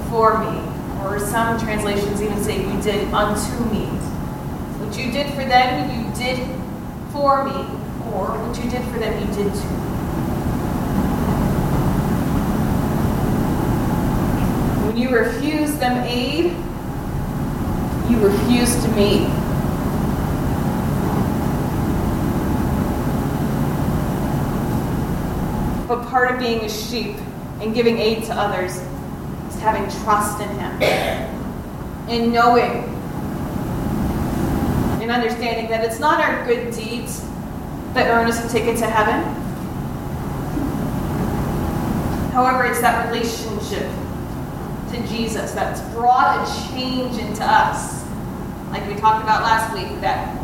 for 0.09 0.37
me. 0.39 0.61
Or 1.01 1.19
some 1.19 1.59
translations 1.59 2.21
even 2.21 2.43
say, 2.43 2.61
you 2.61 2.81
did 2.81 3.13
unto 3.13 3.63
me. 3.71 3.85
What 4.79 4.97
you 4.97 5.11
did 5.11 5.27
for 5.33 5.45
them, 5.45 5.89
you 5.89 6.13
did 6.13 6.39
for 7.11 7.43
me. 7.43 7.65
Or 8.13 8.37
what 8.37 8.63
you 8.63 8.69
did 8.69 8.83
for 8.91 8.99
them, 8.99 9.19
you 9.19 9.27
did 9.35 9.53
to 9.53 9.67
me. 9.67 9.75
When 14.85 14.97
you 14.97 15.09
refused 15.09 15.79
them 15.79 16.03
aid, 16.05 16.55
you 18.21 18.65
to 18.65 18.87
meet, 18.95 19.27
But 25.87 26.07
part 26.07 26.31
of 26.31 26.39
being 26.39 26.61
a 26.61 26.69
sheep 26.69 27.15
and 27.61 27.75
giving 27.75 27.99
aid 27.99 28.23
to 28.23 28.33
others 28.33 28.77
is 28.77 29.61
having 29.61 29.83
trust 30.03 30.41
in 30.41 30.49
Him. 30.49 30.81
And 32.09 32.33
knowing 32.33 32.95
and 35.01 35.11
understanding 35.11 35.69
that 35.69 35.85
it's 35.85 35.99
not 35.99 36.19
our 36.19 36.43
good 36.47 36.73
deeds 36.73 37.21
that 37.93 38.09
earn 38.09 38.27
us 38.27 38.43
a 38.43 38.49
ticket 38.49 38.77
to 38.79 38.87
heaven. 38.87 39.23
However, 42.31 42.65
it's 42.65 42.81
that 42.81 43.07
relationship 43.07 43.87
to 44.91 45.07
Jesus 45.07 45.51
that's 45.51 45.81
brought 45.93 46.47
a 46.47 46.69
change 46.71 47.17
into 47.19 47.43
us. 47.43 48.04
Like 48.75 48.93
we 48.93 48.99
talked 48.99 49.23
about 49.23 49.43
last 49.43 49.73
week, 49.73 50.01
that 50.01 50.35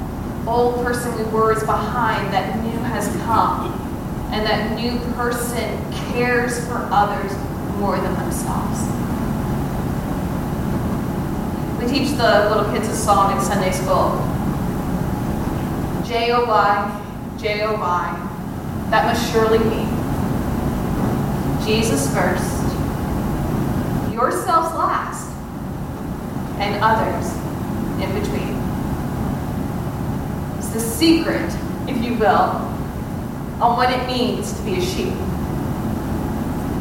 old 0.47 0.85
person 0.85 1.13
we 1.17 1.25
were 1.33 1.51
is 1.51 1.63
behind, 1.65 2.33
that 2.33 2.63
new 2.63 2.79
has 2.79 3.05
come. 3.25 3.73
And 4.31 4.45
that 4.47 4.73
new 4.79 4.97
person 5.15 5.67
cares 6.13 6.65
for 6.65 6.87
others 6.93 7.33
more 7.77 7.97
than 7.97 8.13
themselves. 8.13 8.79
We 11.77 11.91
teach 11.91 12.15
the 12.15 12.47
little 12.47 12.71
kids 12.71 12.87
a 12.87 12.95
song 12.95 13.35
in 13.35 13.43
Sunday 13.43 13.73
school. 13.73 14.15
J 16.07 16.31
O 16.31 16.45
Y, 16.45 17.35
J 17.37 17.63
O 17.63 17.73
Y. 17.73 18.87
That 18.91 19.07
must 19.07 19.29
surely 19.33 19.59
mean 19.59 19.89
Jesus 21.67 22.07
first, 22.15 22.63
yourselves 24.13 24.73
last, 24.73 25.29
and 26.61 26.81
others 26.81 27.40
in 28.01 28.13
between. 28.19 28.55
It's 30.57 30.69
the 30.69 30.79
secret, 30.79 31.51
if 31.87 32.03
you 32.03 32.15
will, 32.15 32.71
on 33.61 33.77
what 33.77 33.91
it 33.91 34.05
means 34.07 34.53
to 34.53 34.61
be 34.63 34.75
a 34.75 34.81
sheep. 34.81 35.13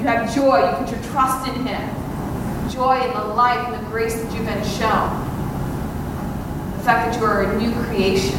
You 0.00 0.06
have 0.06 0.34
joy, 0.34 0.70
you 0.70 0.76
put 0.76 0.90
your 0.90 1.02
trust 1.12 1.46
in 1.48 1.66
Him. 1.66 2.70
Joy 2.70 3.00
in 3.06 3.12
the 3.12 3.24
life 3.34 3.68
and 3.68 3.84
the 3.84 3.90
grace 3.90 4.14
that 4.14 4.32
you've 4.32 4.46
been 4.46 4.64
shown. 4.64 5.10
The 6.78 6.84
fact 6.84 7.12
that 7.12 7.18
you 7.18 7.26
are 7.26 7.42
a 7.42 7.60
new 7.60 7.72
creation. 7.84 8.38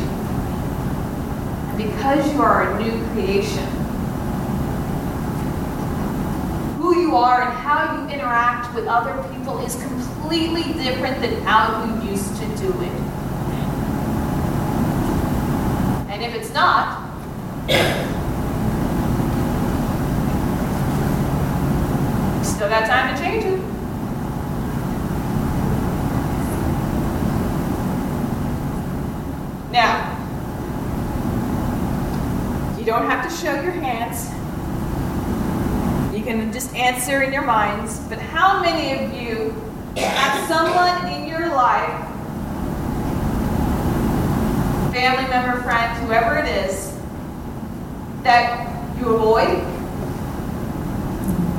And 1.70 1.78
because 1.78 2.34
you 2.34 2.42
are 2.42 2.72
a 2.72 2.84
new 2.84 3.06
creation, 3.10 3.68
who 6.78 7.01
are 7.16 7.42
and 7.42 7.54
how 7.54 7.96
you 7.98 8.14
interact 8.14 8.74
with 8.74 8.88
other 8.88 9.14
people 9.34 9.60
is 9.66 9.76
completely 9.82 10.64
different 10.82 11.22
than 11.22 11.42
how 11.42 11.84
you 11.86 12.10
used 12.10 12.36
to 12.38 12.46
do 12.58 12.70
it. 12.82 12.92
And 16.10 16.24
if 16.24 16.36
it's 16.36 16.54
not, 16.54 17.10
still 22.44 22.70
got 22.70 22.86
time 22.86 23.16
to 23.16 23.22
change 23.22 23.44
it. 23.46 23.60
Now, 29.72 30.18
you 32.78 32.86
don't 32.86 33.10
have 33.10 33.28
to 33.28 33.36
show 33.36 33.54
your 33.62 33.72
hands. 33.72 34.41
You 36.22 36.28
can 36.28 36.54
just 36.54 36.76
answer 36.76 37.24
in 37.24 37.34
your 37.34 37.42
minds. 37.42 38.00
But 38.02 38.20
how 38.20 38.62
many 38.62 38.92
of 38.94 39.12
you 39.12 39.56
have 39.98 40.48
someone 40.48 41.12
in 41.12 41.28
your 41.28 41.50
life, 41.50 41.90
family 44.94 45.28
member, 45.32 45.60
friend, 45.64 45.98
whoever 46.06 46.38
it 46.38 46.46
is, 46.46 46.96
that 48.22 48.70
you 49.00 49.16
avoid? 49.16 49.58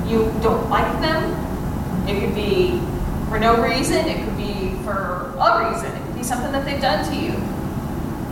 You 0.09 0.33
don't 0.44 0.70
like 0.70 0.92
them? 1.01 2.09
It 2.09 2.20
could 2.20 2.35
be 2.37 2.79
for 3.31 3.40
no 3.40 3.61
reason, 3.61 4.07
it 4.07 4.25
could 4.25 4.37
be 4.37 4.77
for 4.85 5.35
a 5.40 5.72
reason, 5.72 5.90
it 5.90 6.07
could 6.07 6.14
be 6.14 6.22
something 6.22 6.53
that 6.53 6.64
they've 6.64 6.81
done 6.81 7.05
to 7.11 7.16
you. 7.16 7.33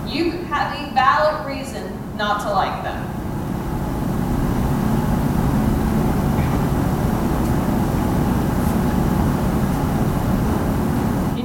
You 0.08 0.30
have 0.44 0.78
a 0.78 0.94
valid 0.94 1.44
reason 1.44 1.92
not 2.16 2.40
to 2.42 2.52
like 2.52 2.84
them. 2.84 3.09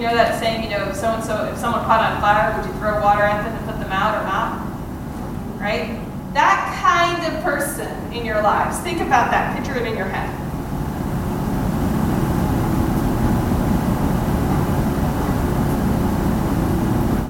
Know 0.05 0.15
that 0.15 0.39
saying, 0.39 0.63
you 0.63 0.69
know, 0.69 0.89
if 0.89 0.95
so 0.95 1.07
and 1.07 1.23
so, 1.23 1.45
if 1.45 1.57
someone 1.57 1.83
caught 1.85 1.99
on 1.99 2.21
fire, 2.21 2.55
would 2.55 2.67
you 2.67 2.73
throw 2.79 3.01
water 3.01 3.23
at 3.23 3.43
them 3.43 3.55
and 3.55 3.65
put 3.65 3.79
them 3.79 3.91
out 3.91 4.21
or 4.21 4.23
not? 4.23 4.61
Right? 5.59 5.99
That 6.33 6.77
kind 6.79 7.33
of 7.33 7.43
person 7.43 7.89
in 8.13 8.25
your 8.25 8.41
lives. 8.41 8.77
Think 8.79 9.01
about 9.01 9.31
that. 9.31 9.57
Picture 9.57 9.79
it 9.79 9.87
in 9.87 9.97
your 9.97 10.05
head. 10.05 10.29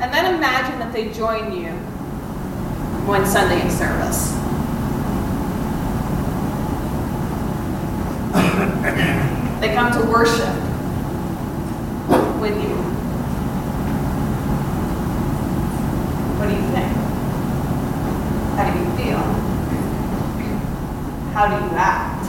And 0.02 0.14
then 0.14 0.36
imagine 0.36 0.80
that 0.80 0.92
they 0.92 1.12
join 1.12 1.54
you 1.54 1.70
one 3.08 3.26
Sunday 3.26 3.62
in 3.62 3.72
service. 3.72 4.34
they 9.62 9.74
come 9.74 9.94
to 9.94 10.12
worship 10.12 10.65
with 12.46 12.62
you. 12.62 12.76
What 16.38 16.48
do 16.48 16.54
you 16.54 16.62
think? 16.76 16.94
How 18.56 18.72
do 18.72 18.80
you 18.80 18.98
feel? 18.98 19.46
how 21.34 21.48
do 21.48 21.66
you 21.66 21.72
act? 21.76 22.26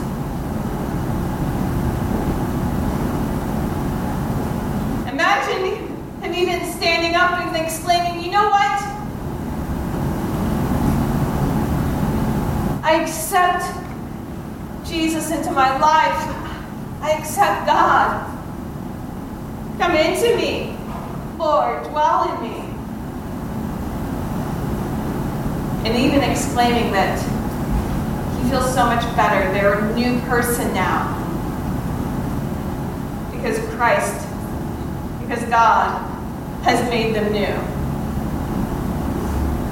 Imagine 5.07 5.87
him 6.21 6.33
even 6.33 6.73
standing 6.73 7.15
up 7.15 7.39
and 7.39 7.55
exclaiming, 7.55 8.21
you 8.21 8.31
know 8.31 8.49
what? 8.49 8.81
I 12.83 13.01
accept 13.03 13.63
Jesus 14.85 15.29
into 15.29 15.51
my 15.51 15.77
life. 15.77 17.01
I 17.01 17.11
accept 17.19 17.67
God. 17.67 18.36
Come 19.77 19.95
into 19.95 20.35
me, 20.35 20.75
Lord, 21.37 21.83
dwell 21.83 22.33
in 22.33 22.41
me. 22.41 22.57
And 25.87 25.95
even 25.95 26.23
exclaiming 26.29 26.91
that 26.91 27.19
he 28.37 28.49
feels 28.49 28.73
so 28.73 28.85
much 28.85 29.03
better. 29.15 29.51
They're 29.53 29.79
a 29.79 29.95
new 29.95 30.19
person 30.21 30.73
now. 30.73 31.13
Because 33.31 33.59
Christ, 33.75 34.27
because 35.21 35.43
God 35.45 36.01
has 36.63 36.89
made 36.89 37.15
them 37.15 37.31
new. 37.31 37.77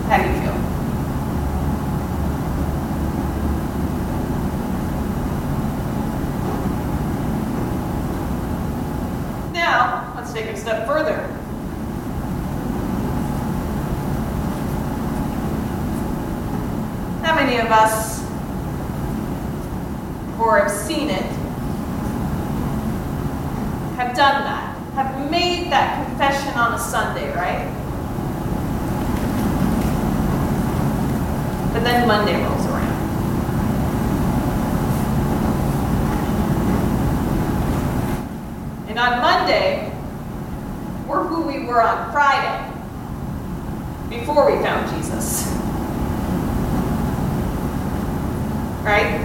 How 0.07 0.17
do 0.17 0.29
you 0.29 0.39
feel? 0.41 0.55
Now, 9.51 10.13
let's 10.15 10.31
take 10.31 10.45
it 10.45 10.54
a 10.54 10.54
step 10.65 10.87
further. 10.87 11.21
How 17.21 17.35
many 17.35 17.57
of 17.57 17.67
us, 17.67 18.23
or 20.39 20.57
have 20.57 20.71
seen 20.71 21.11
it, 21.11 21.21
have 23.95 24.15
done 24.15 24.43
that, 24.43 24.75
have 24.95 25.29
made 25.29 25.71
that 25.71 26.07
confession 26.07 26.57
on 26.57 26.73
a 26.73 26.79
Sunday, 26.79 27.31
right? 27.35 27.71
But 31.73 31.83
then 31.83 32.07
Monday 32.07 32.43
rolls 32.43 32.65
around. 32.65 32.91
And 38.89 38.97
on 38.97 39.21
Monday, 39.21 39.94
we're 41.07 41.23
who 41.23 41.41
we 41.43 41.65
were 41.65 41.81
on 41.81 42.11
Friday, 42.11 42.71
before 44.09 44.51
we 44.51 44.61
found 44.63 44.89
Jesus. 44.95 45.47
Right? 48.83 49.21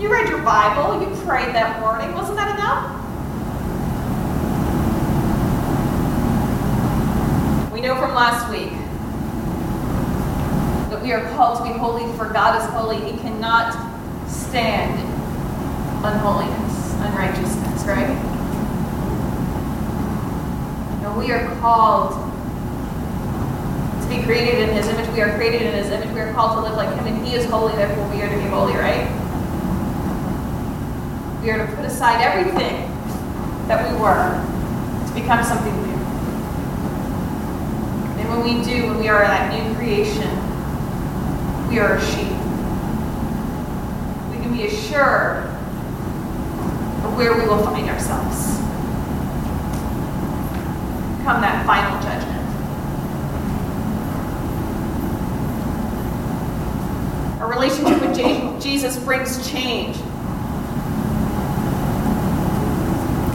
You 0.00 0.12
read 0.12 0.28
your 0.28 0.42
Bible, 0.42 1.00
you 1.00 1.08
prayed 1.24 1.54
that 1.54 1.80
morning. 1.80 2.12
Wasn't 2.14 2.36
that 2.36 2.54
enough? 2.56 2.98
We 7.72 7.80
know 7.80 7.96
from 7.96 8.14
last 8.14 8.48
week 8.50 8.72
that 10.90 11.02
we 11.02 11.12
are 11.12 11.28
called 11.34 11.58
to 11.58 11.64
be 11.64 11.78
holy, 11.78 12.12
for 12.16 12.28
God 12.32 12.60
is 12.60 12.68
holy. 12.70 13.00
He 13.10 13.18
cannot 13.18 13.91
stand 14.52 15.00
unholiness, 16.04 16.92
unrighteousness, 17.00 17.84
right? 17.84 18.10
And 21.00 21.16
we 21.16 21.32
are 21.32 21.58
called 21.60 22.12
to 24.02 24.08
be 24.10 24.22
created 24.22 24.68
in 24.68 24.76
His 24.76 24.88
image. 24.88 25.08
We 25.14 25.22
are 25.22 25.34
created 25.36 25.62
in 25.62 25.72
His 25.72 25.86
image. 25.90 26.12
We 26.12 26.20
are 26.20 26.34
called 26.34 26.58
to 26.58 26.68
live 26.68 26.76
like 26.76 26.94
Him, 26.94 27.06
and 27.06 27.26
He 27.26 27.34
is 27.34 27.46
holy, 27.46 27.74
therefore 27.76 28.06
we 28.10 28.20
are 28.20 28.28
to 28.28 28.36
be 28.36 28.42
holy, 28.48 28.74
right? 28.74 29.08
We 31.40 31.50
are 31.50 31.66
to 31.66 31.74
put 31.74 31.86
aside 31.86 32.20
everything 32.20 32.90
that 33.68 33.90
we 33.90 33.98
were 33.98 34.36
to 35.06 35.14
become 35.14 35.42
something 35.42 35.74
new. 35.86 35.96
And 38.20 38.28
when 38.28 38.44
we 38.44 38.62
do, 38.62 38.88
when 38.88 38.98
we 38.98 39.08
are 39.08 39.22
that 39.22 39.50
new 39.50 39.74
creation, 39.76 40.28
we 41.70 41.78
are 41.78 41.96
a 41.96 42.00
sheep. 42.02 42.31
We 44.52 44.66
assured 44.66 45.46
of 47.04 47.16
where 47.16 47.32
we 47.32 47.48
will 47.48 47.64
find 47.64 47.88
ourselves. 47.88 48.58
Come 51.24 51.40
that 51.40 51.64
final 51.66 52.00
judgment. 52.02 52.38
Our 57.40 57.50
relationship 57.50 58.00
with 58.02 58.14
Je- 58.14 58.60
Jesus 58.60 58.98
brings 59.02 59.48
change. 59.50 59.96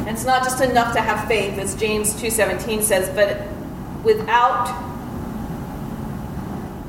It's 0.08 0.24
not 0.24 0.44
just 0.44 0.62
enough 0.62 0.94
to 0.94 1.02
have 1.02 1.28
faith, 1.28 1.58
as 1.58 1.74
James 1.76 2.14
2:17 2.14 2.84
says, 2.84 3.10
but 3.16 3.42
without 4.04 4.70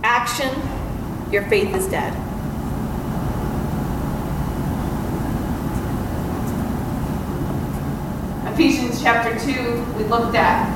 action, 0.04 0.50
your 1.32 1.44
faith 1.44 1.74
is 1.74 1.86
dead. 1.86 2.14
Ephesians 8.58 9.00
chapter 9.00 9.38
2, 9.38 9.84
we 9.96 10.02
looked 10.02 10.34
at. 10.34 10.68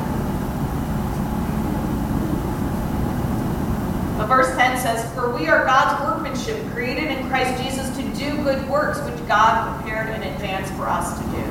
But 4.17 4.27
verse 4.29 4.57
10 4.57 4.79
says, 4.79 5.13
For 5.15 5.37
we 5.37 5.49
are 5.49 5.65
God's 5.65 6.01
workmanship, 6.05 6.65
created 6.71 7.11
in 7.11 7.29
Christ 7.29 7.61
Jesus 7.61 7.89
to 7.97 8.05
do 8.17 8.37
good 8.45 8.69
works, 8.69 9.01
which 9.01 9.27
God 9.27 9.81
prepared 9.81 10.11
in 10.11 10.23
advance 10.23 10.71
for 10.77 10.87
us 10.87 11.19
to 11.19 11.25
do. 11.25 11.43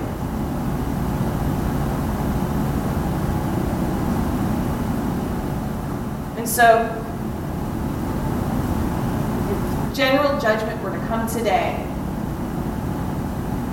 And 6.38 6.48
so, 6.48 6.86
if 9.52 9.94
general 9.98 10.40
judgment 10.40 10.82
were 10.82 10.92
to 10.92 11.08
come 11.08 11.28
today, 11.28 11.74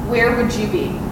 where 0.08 0.34
would 0.34 0.52
you 0.54 0.66
be? 0.66 1.07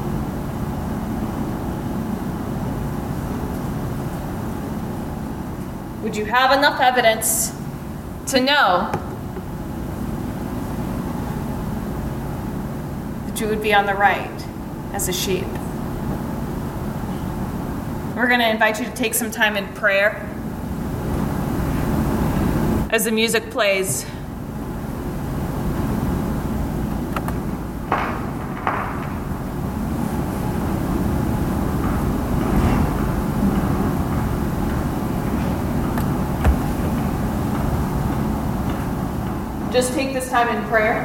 Would 6.07 6.15
you 6.15 6.27
have 6.27 6.57
enough 6.57 6.81
evidence 6.81 7.51
to 8.27 8.39
know 8.39 8.93
that 13.27 13.41
you 13.41 13.49
would 13.49 13.61
be 13.61 13.75
on 13.75 13.87
the 13.87 13.95
right 13.95 14.47
as 14.93 15.09
a 15.09 15.13
sheep? 15.13 15.49
We're 18.15 18.29
going 18.29 18.39
to 18.39 18.49
invite 18.49 18.79
you 18.79 18.85
to 18.85 18.93
take 18.93 19.15
some 19.15 19.33
time 19.33 19.57
in 19.57 19.67
prayer 19.75 20.25
as 22.91 23.07
the 23.07 23.11
music 23.11 23.51
plays. 23.51 24.07
Just 39.73 39.93
take 39.95 40.13
this 40.15 40.31
time 40.31 40.49
in 40.55 40.65
prayer. 40.69 41.05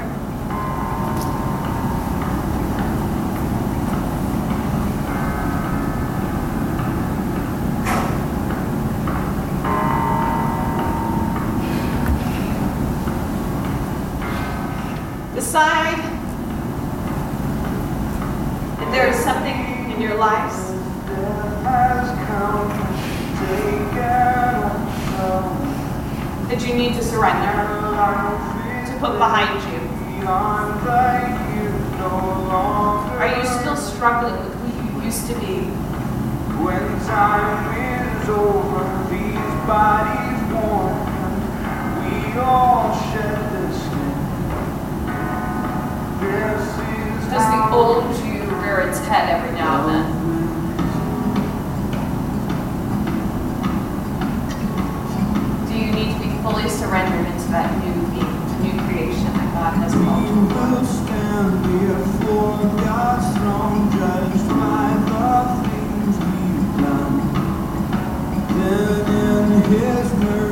His 69.71 70.13
mercy, 70.15 70.50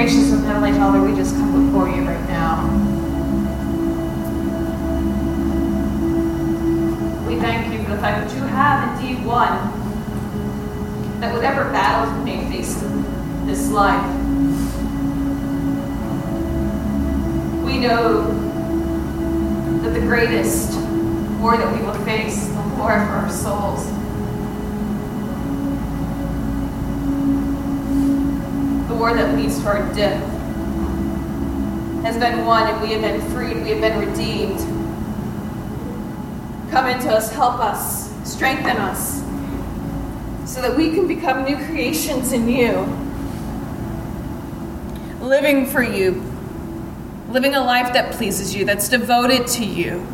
Gracious 0.00 0.32
and 0.32 0.46
Heavenly 0.46 0.72
Father, 0.72 1.02
we 1.02 1.14
just 1.14 1.36
come 1.36 1.66
before 1.66 1.86
you 1.86 2.02
right 2.04 2.26
now. 2.26 2.64
We 7.28 7.38
thank 7.38 7.70
you 7.70 7.84
for 7.84 7.90
the 7.90 7.98
fact 7.98 8.26
that 8.26 8.34
you 8.34 8.42
have 8.44 8.98
indeed 8.98 9.22
won. 9.26 9.50
That 11.20 11.34
whatever 11.34 11.64
battles 11.64 12.16
we 12.16 12.24
may 12.24 12.50
face 12.50 12.82
in 12.82 13.46
this 13.46 13.70
life, 13.70 14.02
we 17.62 17.78
know 17.78 18.22
that 19.82 19.92
the 19.92 20.00
greatest 20.00 20.80
war 21.40 21.58
that 21.58 21.76
we 21.76 21.82
will 21.86 21.92
face, 22.06 22.46
the 22.46 22.62
war 22.78 22.92
for 22.92 23.20
our 23.20 23.30
souls, 23.30 23.99
war 29.00 29.14
that 29.14 29.34
leads 29.34 29.58
to 29.58 29.66
our 29.66 29.94
death, 29.94 30.22
has 32.02 32.18
been 32.18 32.44
won 32.44 32.70
and 32.70 32.82
we 32.82 32.92
have 32.92 33.00
been 33.00 33.18
freed, 33.30 33.56
we 33.62 33.70
have 33.70 33.80
been 33.80 33.98
redeemed. 33.98 34.58
Come 36.70 36.86
into 36.86 37.10
us, 37.10 37.32
help 37.32 37.60
us, 37.60 38.12
strengthen 38.30 38.76
us, 38.76 39.22
so 40.44 40.60
that 40.60 40.76
we 40.76 40.90
can 40.90 41.08
become 41.08 41.44
new 41.44 41.56
creations 41.64 42.32
in 42.32 42.46
you. 42.46 42.72
Living 45.22 45.64
for 45.64 45.82
you, 45.82 46.22
living 47.30 47.54
a 47.54 47.64
life 47.64 47.94
that 47.94 48.12
pleases 48.12 48.54
you, 48.54 48.66
that's 48.66 48.90
devoted 48.90 49.46
to 49.46 49.64
you, 49.64 50.06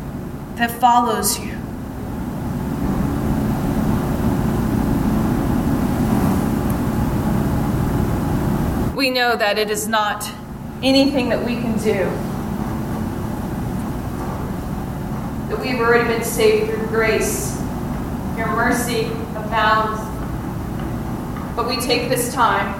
that 0.55 0.71
follows 0.71 1.37
you. 1.41 1.56
We 9.07 9.13
know 9.13 9.37
that 9.37 9.57
it 9.57 9.71
is 9.71 9.87
not 9.87 10.29
anything 10.83 11.29
that 11.29 11.39
we 11.45 11.55
can 11.55 11.77
do. 11.77 12.03
That 15.47 15.61
we've 15.61 15.79
already 15.79 16.13
been 16.13 16.25
saved 16.25 16.69
through 16.69 16.87
grace. 16.87 17.57
Your 18.35 18.47
mercy 18.47 19.05
abounds. 19.33 20.01
But 21.55 21.69
we 21.69 21.77
take 21.77 22.09
this 22.09 22.33
time 22.33 22.73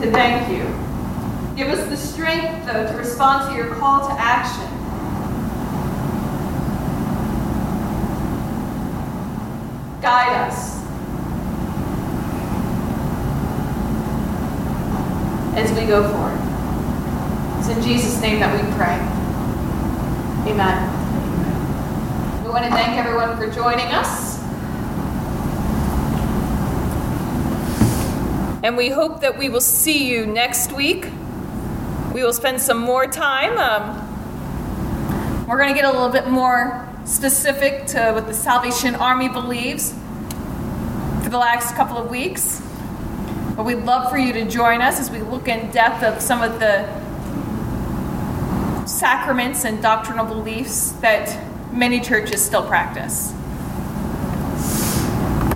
to 0.00 0.10
thank 0.10 0.50
you. 0.50 0.64
Give 1.54 1.68
us 1.68 1.88
the 1.88 1.96
strength, 1.96 2.66
though, 2.66 2.88
to 2.90 2.98
respond 2.98 3.48
to 3.50 3.56
your 3.56 3.72
call 3.76 4.08
to 4.08 4.14
action. 4.20 4.71
Guide 10.02 10.48
us. 10.48 10.82
As 15.54 15.70
we 15.78 15.86
go 15.86 16.02
forward. 16.10 16.38
It's 17.60 17.68
in 17.68 17.80
Jesus' 17.84 18.20
name 18.20 18.40
that 18.40 18.52
we 18.52 18.68
pray. 18.74 18.98
Amen. 20.50 22.42
We 22.42 22.50
want 22.50 22.64
to 22.64 22.70
thank 22.70 22.98
everyone 22.98 23.36
for 23.36 23.48
joining 23.48 23.86
us. 23.92 24.42
And 28.64 28.76
we 28.76 28.88
hope 28.88 29.20
that 29.20 29.38
we 29.38 29.48
will 29.48 29.60
see 29.60 30.10
you 30.10 30.26
next 30.26 30.72
week. 30.72 31.06
We 32.12 32.24
will 32.24 32.32
spend 32.32 32.60
some 32.60 32.78
more 32.78 33.06
time. 33.06 33.56
Um, 33.56 35.46
we're 35.46 35.58
going 35.58 35.68
to 35.68 35.80
get 35.80 35.84
a 35.84 35.92
little 35.92 36.08
bit 36.08 36.26
more 36.26 36.91
specific 37.04 37.86
to 37.86 38.12
what 38.12 38.26
the 38.26 38.34
Salvation 38.34 38.94
Army 38.94 39.28
believes 39.28 39.92
for 41.22 41.30
the 41.30 41.38
last 41.38 41.74
couple 41.74 41.96
of 41.98 42.10
weeks. 42.10 42.60
But 43.56 43.64
we'd 43.64 43.84
love 43.84 44.10
for 44.10 44.18
you 44.18 44.32
to 44.32 44.48
join 44.48 44.80
us 44.80 44.98
as 44.98 45.10
we 45.10 45.20
look 45.20 45.48
in 45.48 45.70
depth 45.70 46.02
of 46.02 46.20
some 46.22 46.42
of 46.42 46.58
the 46.58 46.86
sacraments 48.86 49.64
and 49.64 49.82
doctrinal 49.82 50.24
beliefs 50.24 50.92
that 51.00 51.38
many 51.72 52.00
churches 52.00 52.44
still 52.44 52.66
practice. 52.66 53.34